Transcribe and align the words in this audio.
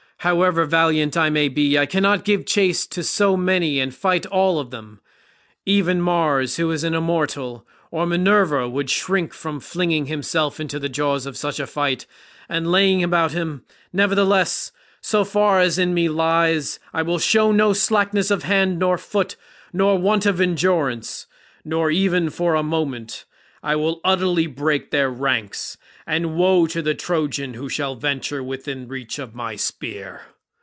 However 0.23 0.65
valiant 0.65 1.17
I 1.17 1.31
may 1.31 1.47
be, 1.49 1.79
I 1.79 1.87
cannot 1.87 2.23
give 2.23 2.45
chase 2.45 2.85
to 2.85 3.01
so 3.03 3.35
many 3.35 3.79
and 3.79 3.91
fight 3.91 4.27
all 4.27 4.59
of 4.59 4.69
them. 4.69 4.99
Even 5.65 5.99
Mars, 5.99 6.57
who 6.57 6.69
is 6.69 6.83
an 6.83 6.93
immortal, 6.93 7.65
or 7.89 8.05
Minerva, 8.05 8.69
would 8.69 8.91
shrink 8.91 9.33
from 9.33 9.59
flinging 9.59 10.05
himself 10.05 10.59
into 10.59 10.77
the 10.77 10.89
jaws 10.89 11.25
of 11.25 11.37
such 11.37 11.59
a 11.59 11.65
fight 11.65 12.05
and 12.47 12.71
laying 12.71 13.03
about 13.03 13.31
him; 13.31 13.63
nevertheless, 13.91 14.71
so 15.01 15.23
far 15.25 15.59
as 15.59 15.79
in 15.79 15.91
me 15.91 16.07
lies 16.07 16.77
I 16.93 17.01
will 17.01 17.17
show 17.17 17.51
no 17.51 17.73
slackness 17.73 18.29
of 18.29 18.43
hand 18.43 18.83
or 18.83 18.99
foot 18.99 19.35
nor 19.73 19.97
want 19.97 20.27
of 20.27 20.39
endurance, 20.39 21.25
not 21.65 21.93
even 21.93 22.29
for 22.29 22.53
a 22.53 22.61
moment; 22.61 23.25
I 23.63 23.75
will 23.75 24.01
utterly 24.03 24.47
break 24.47 24.89
their 24.89 25.09
ranks, 25.11 25.77
and 26.07 26.33
woe 26.33 26.65
to 26.65 26.81
the 26.81 26.95
Trojan 26.95 27.53
who 27.53 27.69
shall 27.69 27.93
venture 27.93 28.41
within 28.41 28.87
reach 28.87 29.19
of 29.19 29.35
my 29.35 29.55
spear." 29.55 30.23